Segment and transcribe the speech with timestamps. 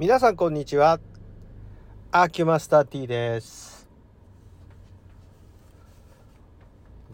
[0.00, 1.00] 皆さんこんにちは。
[2.12, 3.88] アキュマスター T です。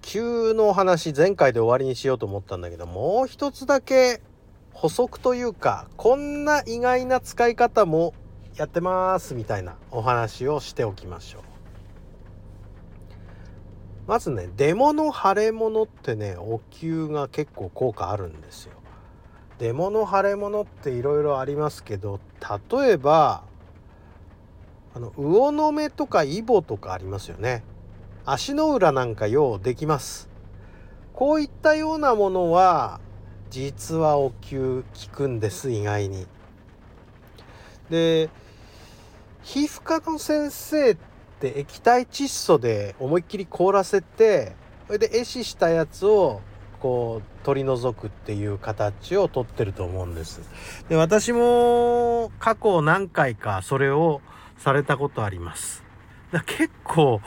[0.00, 4.22] 急のお話前回で終わりにしようと思ったんだけどもう一つだけ
[4.72, 8.14] 補足というかこんな意外な使い方も
[8.54, 11.42] やってますみたいなお話をしておきましょう。
[14.06, 18.74] まずねデモの腫れ物ってねお灸が結構効果あるんですよ。
[19.58, 22.20] 出物腫れ物っていろいろありますけど
[22.80, 23.42] 例えば
[24.94, 27.62] あの魚の目とかイボとかありますよね。
[28.24, 30.28] 足の裏なんかようできます。
[31.12, 33.00] こういったようなものは
[33.50, 36.26] 実はお灸効くんです意外に。
[37.90, 38.28] で
[39.42, 40.96] 皮膚科の先生っ
[41.40, 44.54] て液体窒素で思いっきり凍らせて
[44.86, 46.40] それで壊死したやつを
[46.80, 50.40] こう取り除くっていう形をとってると思うんです。
[50.88, 54.20] で私も過去何回かそれを
[54.58, 55.84] されたことあります。
[56.32, 57.20] だ結構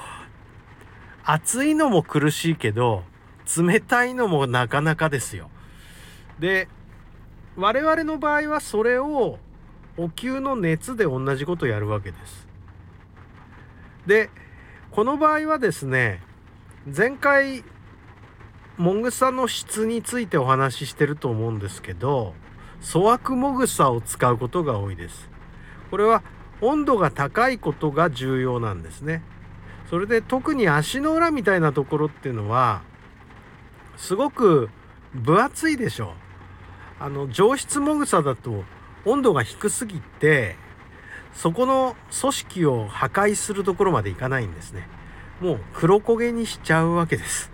[1.23, 3.03] 暑いのも苦しいけど
[3.57, 5.49] 冷たいのもなかなかですよ。
[6.39, 6.67] で
[7.55, 9.37] 我々の場合はそれを
[9.97, 12.47] お灸の熱で同じことやるわけです。
[14.05, 14.29] で
[14.91, 16.21] この場合はですね
[16.85, 17.63] 前回
[18.81, 22.33] もぐさの質についてお話ししてると思うんですけど
[22.83, 25.29] 粗悪もぐさを使うことが多いです。
[25.91, 26.23] これは
[26.61, 29.21] 温度が高いことが重要なんですね。
[29.87, 32.81] それで特に足の裏みたいなところっていうのは
[33.97, 34.71] すごく
[35.13, 36.13] 分厚いでしょ
[36.99, 38.63] あの上質もぐさだと
[39.05, 40.55] 温度が低すぎて
[41.33, 44.87] そこの組織を破壊するところまでいかないんですね。
[45.39, 47.51] もう黒焦げにしちゃうわけです。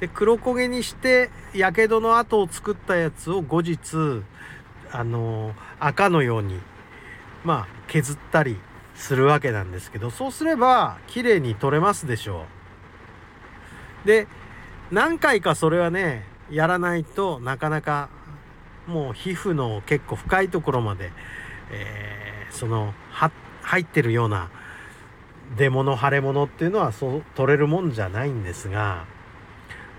[0.00, 4.22] で黒焦げにしてやけどの跡を作ったやつを後日
[4.92, 6.60] あの赤のように
[7.44, 8.56] まあ削ったり
[8.94, 12.44] するわけなんですけどそうすれば綺麗に取れますでしょ
[14.04, 14.06] う。
[14.06, 14.26] で
[14.90, 18.08] 何回かそれはねやらないとなかなか
[18.86, 21.10] もう皮膚の結構深いところまで、
[21.72, 22.94] えー、その
[23.62, 24.48] 入ってるような
[25.56, 29.04] 出物腫れ物っていうのはそう取れるもんじゃないんですが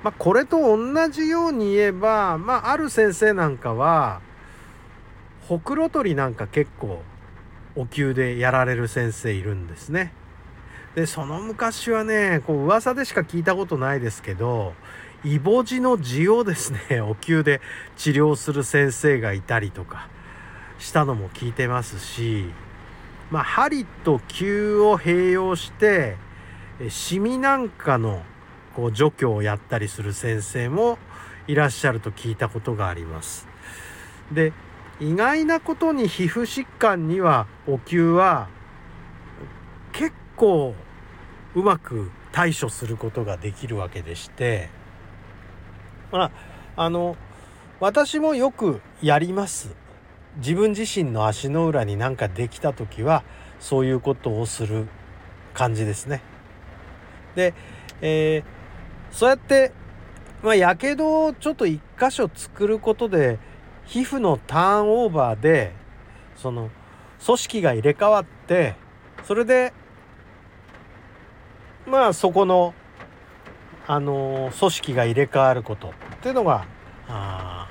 [0.03, 4.21] まあ、これと同じように言えば、まあ、ある先生なんかは
[5.47, 7.01] ほくろ取りなんか結構
[7.75, 10.11] お灸でやられる先生いるんですね。
[10.95, 14.73] でその昔はねこう噂でしか聞いたことないですけど
[15.23, 17.61] イボ痔の痔をですね お灸で
[17.97, 20.07] 治療する先生がいたりとか
[20.79, 22.51] したのも聞いてますし
[23.29, 26.17] まあ針と灸を併用して
[26.89, 28.23] シミなんかの
[28.77, 30.99] こう除去をやったりする先生も
[31.47, 33.47] いらっしゃると聞いたことがあります。
[34.31, 34.53] で
[34.99, 38.49] 意外なことに皮膚疾患にはお灸は
[39.93, 40.75] 結構
[41.55, 44.69] うまく対処することができるわけでして
[46.11, 46.31] ま
[46.75, 47.15] ああの
[47.79, 49.75] 私もよくやります
[50.37, 53.23] 自分自身の足の裏に何かできた時は
[53.59, 54.87] そういうことをする
[55.55, 56.21] 感じですね。
[57.35, 57.55] で、
[58.01, 58.56] えー
[59.11, 59.71] そうやって
[60.43, 63.39] まあやけどをちょっと1箇所作ることで
[63.85, 65.73] 皮膚のターンオーバーで
[66.35, 66.69] その
[67.25, 68.75] 組織が入れ替わって
[69.23, 69.73] それで
[71.85, 72.73] まあそこの
[73.87, 75.91] あの組織が入れ替わることっ
[76.21, 76.65] ていうのが
[77.07, 77.69] あ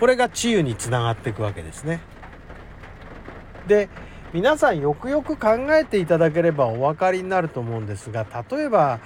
[0.00, 2.00] これが治癒につながっていくわけですね。
[3.68, 3.88] で
[4.32, 9.00] 皆さんよくよく考えていただければお分かりになると思うんですが例えば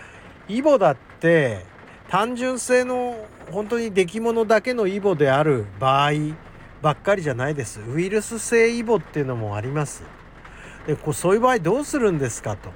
[0.49, 1.65] イボだって
[2.11, 3.17] 単純性の
[3.51, 6.13] 本当に出来物だけのイボである場合
[6.83, 7.81] ばっかりじゃないです。
[7.81, 10.03] ウイルス性イボっていうのもあります。
[10.87, 12.71] でこうそういう場合どうするんですかと。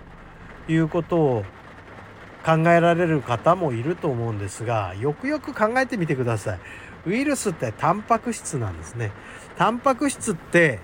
[0.71, 1.45] いうことを
[2.45, 6.59] 考えられる方もいると思うんですがよくよく考えてみてください。
[7.07, 9.13] ウイルスってタンパク質なんですね。
[9.57, 10.79] タンパク質って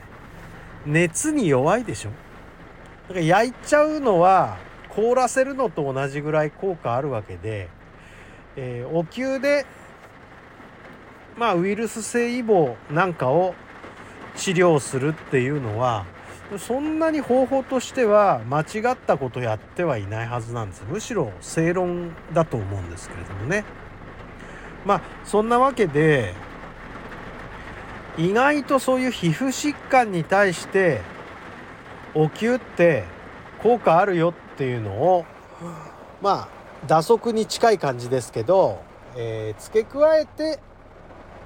[0.86, 2.10] 熱に弱いでしょ。
[3.09, 4.59] だから焼いちゃうのは
[4.94, 7.68] 凍らせるのと同じぐらい効果あるわけで、
[8.56, 9.66] えー、お灸で
[11.36, 13.54] まあウイルス性イボなんかを
[14.36, 16.06] 治療するっていうのは
[16.58, 20.84] そんなに方法としては間違ったことやってはいないはずなんです。
[20.88, 23.64] むしろ正論だと思うんですけれどもね。
[24.84, 26.34] まあそんなわけで
[28.16, 31.00] 意外とそういう皮膚疾患に対して
[32.14, 33.04] お灸って
[33.62, 35.24] 効果あるよっていうのを
[36.22, 36.48] まあ
[36.86, 38.83] 打足に近い感じですけど、
[39.16, 40.60] えー、付け加えて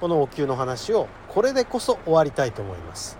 [0.00, 3.18] このお灸の話をこれでこそ終わりたいと思います。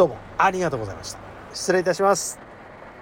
[0.00, 1.18] どうもありがとうございました
[1.52, 2.49] 失礼いたします